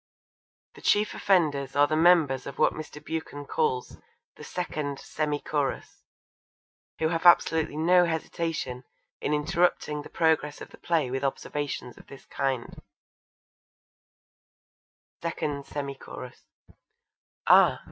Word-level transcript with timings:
The 0.73 0.81
chief 0.81 1.13
offenders 1.13 1.75
are 1.75 1.85
the 1.85 1.95
members 1.95 2.47
of 2.47 2.57
what 2.57 2.73
Mr. 2.73 2.99
Buchan 3.05 3.45
calls 3.45 3.99
'The 4.35 4.43
2nd. 4.43 4.97
Semi 4.97 5.39
chorus,' 5.39 6.01
who 6.97 7.09
have 7.09 7.27
absolutely 7.27 7.77
no 7.77 8.05
hesitation 8.05 8.83
in 9.19 9.31
interrupting 9.31 10.01
the 10.01 10.09
progress 10.09 10.59
of 10.59 10.71
the 10.71 10.79
play 10.79 11.11
with 11.11 11.23
observations 11.23 11.99
of 11.99 12.07
this 12.07 12.25
kind: 12.25 12.81
2ND. 15.21 15.67
semi 15.67 15.93
chorus 15.93 16.45
Ah! 17.45 17.79